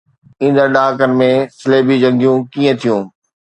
ايندڙ 0.41 0.67
ڏهاڪن 0.75 1.11
۾ 1.19 1.29
صليبي 1.59 1.95
جنگيون 2.03 2.37
ڪيئن 2.53 2.75
ٿيون؟ 2.81 3.01